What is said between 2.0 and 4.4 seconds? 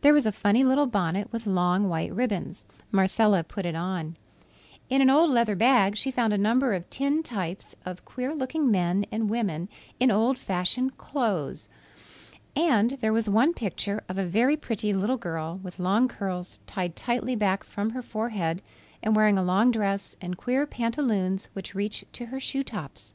ribbons. Marcella put it on.